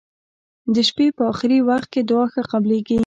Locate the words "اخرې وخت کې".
1.31-2.01